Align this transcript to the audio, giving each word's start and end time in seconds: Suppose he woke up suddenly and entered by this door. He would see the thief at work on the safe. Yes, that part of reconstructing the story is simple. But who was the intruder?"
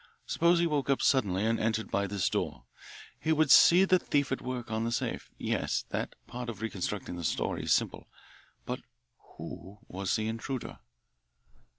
Suppose 0.25 0.57
he 0.57 0.65
woke 0.65 0.89
up 0.89 0.99
suddenly 0.99 1.45
and 1.45 1.59
entered 1.59 1.91
by 1.91 2.07
this 2.07 2.27
door. 2.27 2.63
He 3.19 3.31
would 3.31 3.51
see 3.51 3.85
the 3.85 3.99
thief 3.99 4.31
at 4.31 4.41
work 4.41 4.71
on 4.71 4.83
the 4.83 4.91
safe. 4.91 5.29
Yes, 5.37 5.85
that 5.89 6.15
part 6.25 6.49
of 6.49 6.59
reconstructing 6.63 7.17
the 7.17 7.23
story 7.23 7.61
is 7.65 7.71
simple. 7.71 8.07
But 8.65 8.79
who 9.37 9.77
was 9.87 10.15
the 10.15 10.27
intruder?" 10.27 10.79